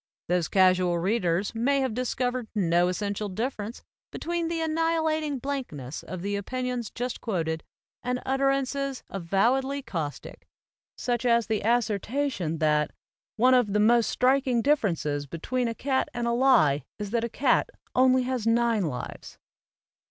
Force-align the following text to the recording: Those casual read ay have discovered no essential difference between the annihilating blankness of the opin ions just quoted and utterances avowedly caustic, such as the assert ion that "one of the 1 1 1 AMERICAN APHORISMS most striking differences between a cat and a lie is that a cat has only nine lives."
Those 0.27 0.47
casual 0.47 0.97
read 0.97 1.23
ay 1.27 1.75
have 1.81 1.93
discovered 1.93 2.47
no 2.55 2.87
essential 2.87 3.29
difference 3.29 3.83
between 4.09 4.47
the 4.47 4.59
annihilating 4.59 5.37
blankness 5.37 6.01
of 6.01 6.23
the 6.23 6.35
opin 6.39 6.65
ions 6.65 6.89
just 6.89 7.21
quoted 7.21 7.63
and 8.01 8.19
utterances 8.25 9.03
avowedly 9.11 9.83
caustic, 9.83 10.47
such 10.97 11.23
as 11.23 11.45
the 11.45 11.61
assert 11.61 12.09
ion 12.09 12.57
that 12.57 12.89
"one 13.35 13.53
of 13.53 13.73
the 13.73 13.73
1 13.79 13.87
1 13.89 13.89
1 13.89 13.89
AMERICAN 13.91 13.91
APHORISMS 13.91 13.97
most 13.97 14.09
striking 14.11 14.61
differences 14.63 15.27
between 15.27 15.67
a 15.67 15.75
cat 15.75 16.09
and 16.15 16.25
a 16.25 16.31
lie 16.31 16.83
is 16.97 17.11
that 17.11 17.23
a 17.23 17.29
cat 17.29 17.69
has 17.71 17.79
only 17.93 18.23
nine 18.51 18.87
lives." 18.87 19.37